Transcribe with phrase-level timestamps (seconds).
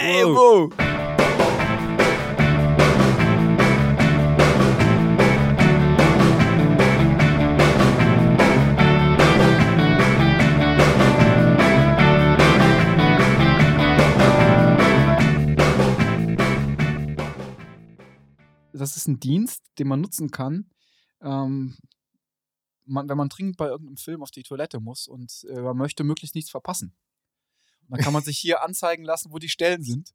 [0.00, 0.70] Ey, wo?
[18.72, 20.70] Das ist ein Dienst, den man nutzen kann,
[21.20, 21.76] ähm,
[22.84, 26.04] man, wenn man dringend bei irgendeinem Film auf die Toilette muss und äh, man möchte
[26.04, 26.94] möglichst nichts verpassen.
[27.88, 30.10] Dann kann man sich hier anzeigen lassen, wo die Stellen sind,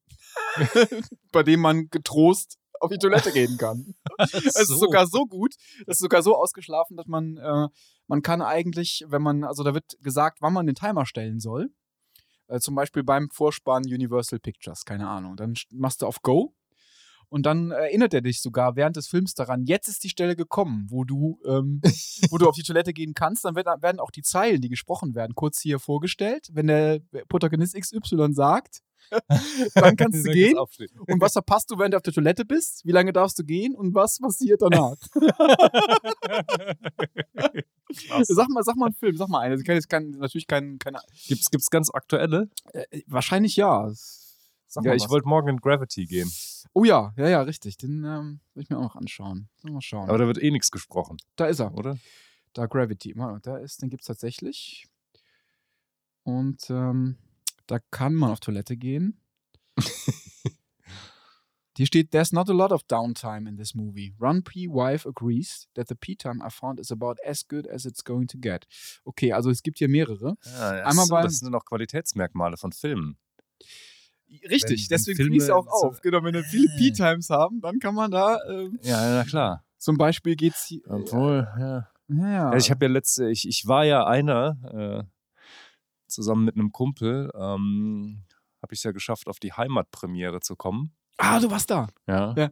[1.31, 3.95] bei denen man getrost auf die Toilette gehen kann.
[4.17, 4.75] Es ist So.
[4.77, 7.67] sogar so gut, es ist sogar so ausgeschlafen, dass man, äh,
[8.07, 11.69] man kann eigentlich, wenn man, also da wird gesagt, wann man den Timer stellen soll.
[12.47, 15.37] Äh, zum Beispiel beim Vorspann Universal Pictures, keine Ahnung.
[15.37, 16.53] Dann st- machst du auf Go
[17.33, 20.85] und dann erinnert er dich sogar während des Films daran, jetzt ist die Stelle gekommen,
[20.89, 21.81] wo du, ähm,
[22.29, 23.43] wo du auf die Toilette gehen kannst.
[23.43, 26.49] Dann werden auch die Zeilen, die gesprochen werden, kurz hier vorgestellt.
[26.53, 28.83] Wenn der Protagonist XY sagt,
[29.73, 30.59] dann kannst du gehen.
[30.59, 32.85] Und was verpasst du, während du auf der Toilette bist?
[32.85, 33.73] Wie lange darfst du gehen?
[33.73, 34.97] Und was passiert danach?
[38.21, 39.55] Sag mal, sag mal einen Film, sag mal einen.
[39.55, 42.49] Das kann kein, natürlich kein, keine, Gibt's, gibt's ganz aktuelle?
[42.73, 43.91] äh, wahrscheinlich ja.
[44.73, 46.31] Sag ja, ich wollte morgen in Gravity gehen.
[46.73, 47.77] Oh ja, ja, ja, richtig.
[47.77, 49.47] Den ähm, will ich mir auch noch anschauen.
[49.61, 50.09] Mal schauen.
[50.09, 51.73] Aber da wird eh nichts gesprochen, da ist er.
[51.75, 51.99] oder?
[52.53, 53.13] Da Gravity.
[53.15, 54.87] Mal, Da ist, den gibt es tatsächlich.
[56.23, 57.17] Und ähm,
[57.67, 59.19] da kann man auf Toilette gehen.
[61.75, 64.13] Hier steht, there's not a lot of downtime in this movie.
[64.19, 64.67] Run P.
[64.67, 68.37] Wife agrees that the P-Time I found is about as good as it's going to
[68.39, 68.67] get.
[69.05, 70.35] Okay, also es gibt hier mehrere.
[70.45, 73.17] Ja, das, Einmal bei- das sind auch Qualitätsmerkmale von Filmen.
[74.49, 76.01] Richtig, wenn deswegen Filme fließt auch so- auf.
[76.01, 79.63] Genau, wenn wir viele P-Times haben, dann kann man da ähm, Ja, na klar.
[79.77, 80.81] zum Beispiel geht's hier.
[80.87, 81.89] Obwohl, ja.
[82.09, 85.09] Ja, Ja, ich habe ja letzte, ich, ich war ja einer, äh,
[86.07, 88.23] zusammen mit einem Kumpel, ähm,
[88.61, 90.93] habe ich es ja geschafft, auf die Heimatpremiere zu kommen.
[91.17, 91.87] ah, du warst da.
[92.07, 92.33] Ja.
[92.37, 92.49] Ja.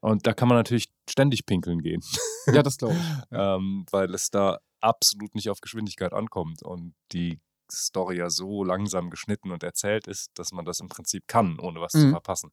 [0.00, 2.00] Und da kann man natürlich ständig pinkeln gehen,
[2.46, 3.00] Ja, das glaube ich.
[3.32, 7.40] ähm, weil es da absolut nicht auf Geschwindigkeit ankommt und die
[7.72, 11.80] Story ja so langsam geschnitten und erzählt ist, dass man das im Prinzip kann, ohne
[11.80, 12.10] was zu Mhm.
[12.12, 12.52] verpassen.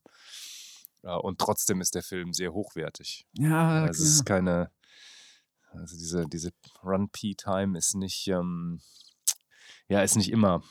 [1.03, 3.27] Ja, und trotzdem ist der Film sehr hochwertig.
[3.33, 4.71] Ja, Also es ist keine,
[5.71, 6.51] also diese, diese
[6.83, 8.81] Run-P-Time ist nicht, ähm,
[9.87, 10.63] ja, ist nicht immer,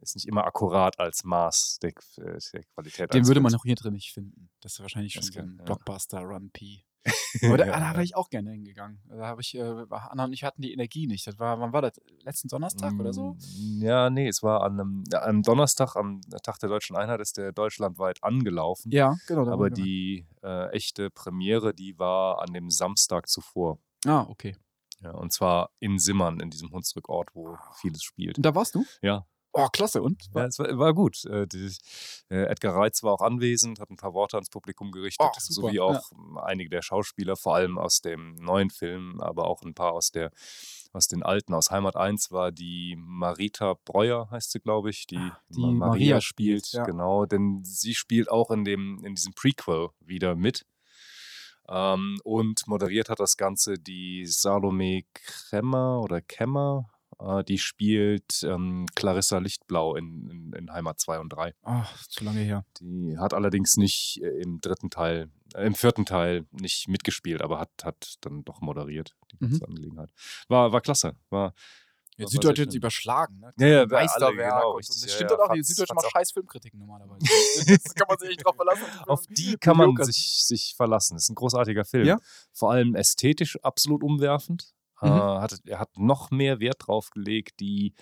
[0.00, 3.12] ist nicht immer akkurat als Maß der, äh, der Qualität.
[3.12, 4.48] Den würde man auch hier drin nicht finden.
[4.60, 5.64] Das ist wahrscheinlich schon Das so ein ja.
[5.64, 6.84] Blockbuster Run P.
[7.42, 7.92] Aber da, Ja, da ja.
[7.92, 9.00] wäre ich auch gerne hingegangen.
[9.08, 11.26] Da habe ich, äh, Anna und ich hatten die Energie nicht.
[11.26, 12.00] Das war, wann war das?
[12.22, 13.34] Letzten Donnerstag oder so?
[13.58, 17.36] Mm, Ja, nee, es war an einem, am Donnerstag, am Tag der Deutschen Einheit, ist
[17.36, 18.90] der deutschlandweit angelaufen.
[18.90, 19.44] Ja, genau.
[19.44, 23.78] da aber die äh, echte Premiere, die war an dem Samstag zuvor.
[24.06, 24.56] Ah, okay.
[25.00, 28.38] Ja, und zwar in Simmern, in diesem Hunsrückort, wo vieles spielt.
[28.38, 28.84] Und da warst du?
[29.02, 29.26] Ja.
[29.56, 30.02] Oh, klasse.
[30.02, 30.20] Und?
[30.34, 31.24] Ja, es war, war gut.
[31.26, 31.72] Äh, die,
[32.28, 35.76] äh, Edgar Reitz war auch anwesend, hat ein paar Worte ans Publikum gerichtet, Oh, sowie
[35.76, 35.82] ja.
[35.82, 39.92] auch ähm, einige der Schauspieler, vor allem aus dem neuen Film, aber auch ein paar
[39.92, 40.32] aus der
[40.92, 41.54] aus den alten.
[41.54, 45.70] Aus Heimat 1 war die Marita Breuer, heißt sie, glaube ich, die, Ah, die Ma-
[45.88, 46.84] Maria spielt, ja.
[46.84, 50.66] Genau, denn sie spielt auch in, dem, in diesem Prequel wieder mit.
[51.68, 56.90] Ähm, und moderiert hat das Ganze die Salome Kremmer oder Kemmer.
[57.20, 61.54] Äh, die spielt ähm, Clarissa Lichtblau in, in, in Heimat 2 und 3.
[61.62, 62.64] Ach, zu lange her.
[62.80, 67.58] Die hat allerdings nicht äh, im dritten Teil, äh, im vierten Teil nicht mitgespielt, aber
[67.60, 69.50] hat, hat dann doch moderiert, die Mhm.
[69.50, 70.10] ganze Angelegenheit.
[70.48, 71.16] War, war klasse.
[71.30, 71.54] War,
[72.16, 72.72] Ja, Süddeutsche schön.
[72.74, 73.50] überschlagen, ne?
[73.58, 74.36] Ja, ja, alle, Meisterwerk.
[74.36, 77.24] genau, und richtig, das ja, stimmt ja, doch auch, die Süddeutsche macht scheiß Filmkritiken normalerweise.
[77.84, 78.84] das kann man sich echt drauf verlassen.
[79.08, 81.14] auf die kann man sich, sich verlassen.
[81.14, 82.06] Das ist ein großartiger Film.
[82.06, 82.18] Ja?
[82.52, 84.72] Vor allem ästhetisch absolut umwerfend.
[85.04, 85.16] Mhm.
[85.18, 87.94] Äh, hat, er hat noch mehr Wert drauf gelegt, die,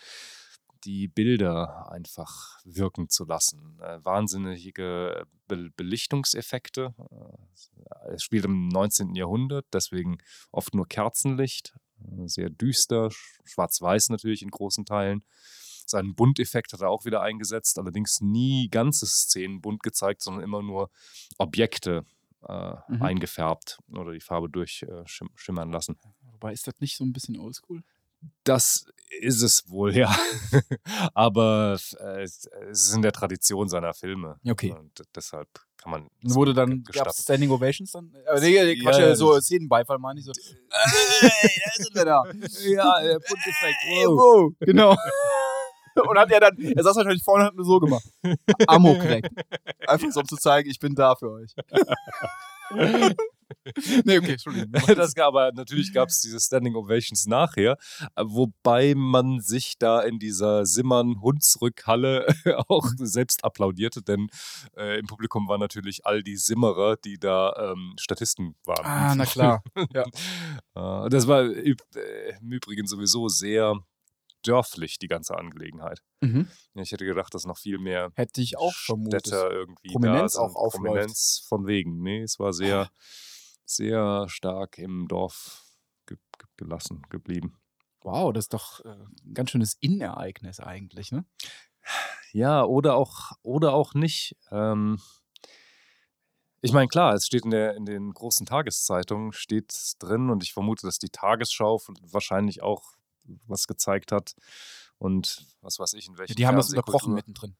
[0.84, 3.78] die Bilder einfach wirken zu lassen.
[3.80, 6.94] Äh, wahnsinnige Be Belichtungseffekte.
[7.10, 9.14] Äh, es spielt im 19.
[9.14, 10.18] Jahrhundert, deswegen
[10.50, 11.74] oft nur Kerzenlicht.
[12.00, 15.24] Äh, sehr düster, sch- schwarz-weiß natürlich in großen Teilen.
[15.86, 20.62] Seinen Bunteffekt hat er auch wieder eingesetzt, allerdings nie ganze Szenen bunt gezeigt, sondern immer
[20.62, 20.90] nur
[21.38, 22.04] Objekte
[22.48, 23.02] äh, Mhm.
[23.02, 25.96] eingefärbt oder die Farbe durchschimmern lassen.
[26.42, 27.82] Wobei, ist das nicht so ein bisschen oldschool?
[28.42, 28.86] Das
[29.20, 30.12] ist es wohl, ja.
[31.14, 34.40] Aber äh, es ist in der Tradition seiner Filme.
[34.42, 34.72] Ja, okay.
[34.72, 36.08] Und deshalb kann man.
[36.22, 38.12] Wurde dann, gab Standing Ovations dann?
[38.26, 40.32] Äh, nee, Quatsch, Ja, äh, so das- Szenenbeifall meine ich so.
[40.72, 42.22] Ey, da sind wir da.
[42.68, 43.76] Ja, der Bunteffekt.
[43.86, 44.50] Ey, wo?
[44.60, 44.96] Genau.
[45.94, 48.04] Und hat er dann, er saß wahrscheinlich vorne und hat nur so gemacht.
[48.66, 49.28] Amok weg.
[49.86, 51.52] Einfach so, um zu zeigen, ich bin da für euch.
[54.04, 54.72] nee, okay, Entschuldigung.
[54.96, 57.76] das, aber natürlich gab es diese Standing Ovations nachher,
[58.16, 62.26] wobei man sich da in dieser Simmern-Hunsrückhalle
[62.68, 64.28] auch selbst applaudierte, denn
[64.76, 68.84] äh, im Publikum waren natürlich all die Simmerer, die da ähm, Statisten waren.
[68.84, 69.62] Ah, na klar.
[69.94, 70.04] ja.
[71.04, 71.74] Äh, das war äh,
[72.40, 73.76] im Übrigen sowieso sehr
[74.42, 76.00] dörflich, die ganze Angelegenheit.
[76.20, 76.48] Mhm.
[76.74, 79.26] Ich hätte gedacht, dass noch viel mehr Hätte ich auch vermutet.
[79.26, 80.56] Städter irgendwie Prominenz da auch sind.
[80.56, 80.84] aufläuft.
[80.84, 82.02] Prominenz von wegen.
[82.02, 82.90] Nee, es war sehr,
[83.64, 85.64] sehr stark im Dorf
[86.06, 87.58] ge ge gelassen geblieben.
[88.02, 91.24] Wow, das ist doch äh, ein ganz schönes Innereignis eigentlich, ne?
[92.32, 94.36] Ja, oder auch, oder auch nicht.
[94.50, 95.00] Ähm,
[96.60, 100.52] ich meine, klar, es steht in, der, in den großen Tageszeitungen, steht drin und ich
[100.52, 102.94] vermute, dass die Tagesschau wahrscheinlich auch
[103.46, 104.34] was gezeigt hat
[104.98, 107.56] und was weiß ich, in welchen Ja, die haben das unterbrochen mittendrin.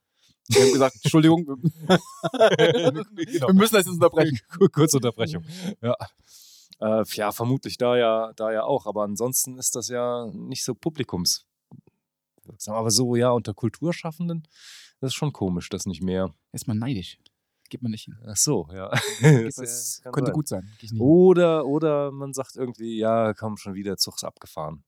[0.49, 1.55] Die haben gesagt, Entschuldigung, wir
[3.55, 4.39] müssen das jetzt unterbrechen.
[4.73, 5.45] Kurze Unterbrechung.
[5.81, 5.97] Ja.
[6.81, 8.87] Äh, ja, vermutlich da ja, da ja auch.
[8.87, 11.47] Aber ansonsten ist das ja nicht so publikums.
[12.67, 14.49] Aber so, ja, unter Kulturschaffenden,
[15.01, 16.35] das ist schon komisch, dass nicht mehr.
[16.53, 17.19] Ist man neidisch.
[17.71, 18.19] Geht man nicht hin.
[18.27, 18.91] Ach so, ja.
[19.23, 20.35] Das Das könnte sein.
[20.35, 20.71] gut sein.
[20.81, 24.85] Ich Oder, oder man sagt irgendwie, ja, komm, schon wieder, Zug ist abgefahren.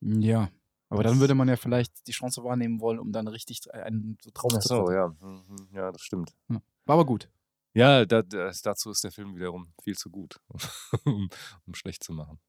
[0.00, 0.50] Ja.
[0.90, 4.30] Aber dann würde man ja vielleicht die Chance wahrnehmen wollen, um dann richtig einen so
[4.32, 5.08] drauf Ach zu so, ja.
[5.20, 6.34] Mhm, Ja, das stimmt.
[6.48, 7.28] War aber gut.
[7.74, 10.40] Ja, da, da, dazu ist der Film wiederum viel zu gut,
[11.04, 11.28] um,
[11.66, 12.40] um schlecht zu machen.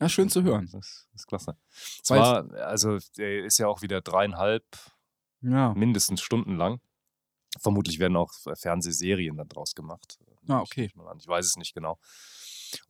[0.00, 0.68] Ja, schön zu hören.
[0.72, 1.56] Das ist klasse.
[2.02, 4.64] Es Weil- war, also, der ist ja auch wieder dreieinhalb,
[5.40, 5.72] Ja.
[5.74, 6.80] mindestens Stunden lang.
[7.60, 10.18] Vermutlich werden auch Fernsehserien dann draus gemacht.
[10.48, 10.84] Ah, ich- okay.
[10.86, 10.94] ich.
[11.20, 12.00] Ich weiß es nicht genau.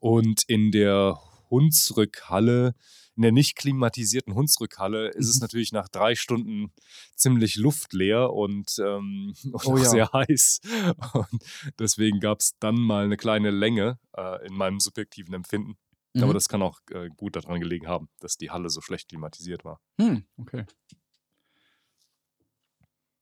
[0.00, 1.18] Und in der
[1.54, 2.74] Hunsrückhalle,
[3.16, 5.42] in der nicht klimatisierten Hunsrückhalle, ist es Mhm.
[5.42, 6.72] natürlich nach drei Stunden
[7.14, 9.84] ziemlich luftleer und, ähm, und Oh auch ja.
[9.84, 10.60] sehr heiß.
[11.14, 11.42] Und
[11.78, 15.76] deswegen gab es dann mal eine kleine Länge äh, in meinem subjektiven Empfinden.
[16.18, 16.34] Aber Mhm.
[16.34, 19.80] das kann auch äh, gut daran gelegen haben, dass die Halle so schlecht klimatisiert war.
[20.00, 20.64] Hm, okay.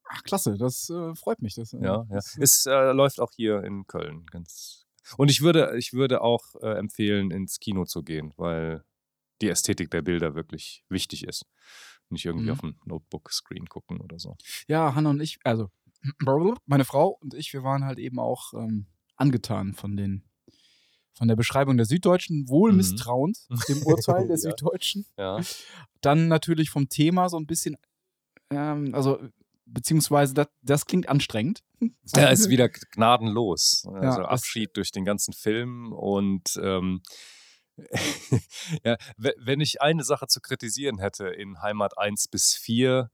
[0.04, 1.54] Ach, klasse, das äh, freut mich.
[1.54, 2.14] Das, äh, Ja, ja.
[2.16, 4.26] das, Es äh, läuft auch hier in Köln.
[4.30, 4.81] Ganz
[5.16, 8.84] und ich würde, ich würde auch äh, empfehlen, ins Kino zu gehen, weil
[9.40, 11.46] die Ästhetik der Bilder wirklich wichtig ist.
[12.10, 12.52] Nicht irgendwie Mhm.
[12.52, 14.36] auf dem Notebook-Screen gucken oder so.
[14.68, 15.70] ja, Hannah und ich, also
[16.66, 20.24] meine Frau und ich, wir waren halt eben auch ähm, angetan von den
[21.14, 22.78] von der Beschreibung der Süddeutschen, wohl Mhm.
[22.78, 23.38] misstrauend
[23.68, 24.40] dem Urteil der Ja.
[24.50, 25.04] Süddeutschen.
[25.18, 25.40] Ja.
[26.00, 27.76] Dann natürlich vom Thema so ein bisschen,
[28.50, 29.20] ähm, also
[29.72, 31.62] beziehungsweise das, das klingt anstrengend.
[32.14, 33.84] Ja, ist wieder gnadenlos.
[33.92, 37.02] Also das- Abschied durch den ganzen Film und ähm,
[38.84, 43.10] ja, we- wenn ich eine Sache zu kritisieren hätte in Heimat 1 bis 4,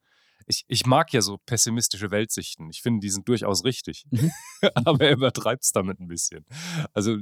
[0.46, 2.70] ich, ich mag ja so pessimistische Weltsichten.
[2.70, 4.04] Ich finde, die sind durchaus richtig.
[4.10, 4.30] Mhm.
[4.74, 6.44] Aber er übertreibt es damit ein bisschen.
[6.92, 7.16] Also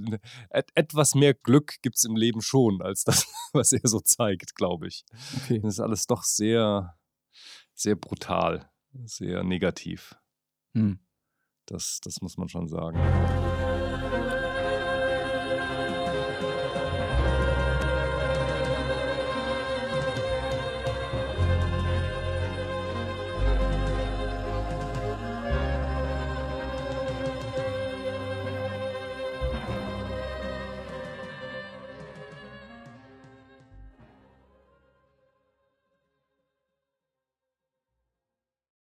[0.50, 4.54] et, etwas mehr Glück gibt es im Leben schon, als das, was er so zeigt,
[4.54, 5.04] glaube ich.
[5.42, 5.60] Okay.
[5.60, 6.96] Das ist alles doch sehr,
[7.74, 8.70] sehr brutal,
[9.04, 10.16] sehr negativ.
[10.74, 10.98] Hm.
[11.66, 12.98] Das, das muss man schon sagen.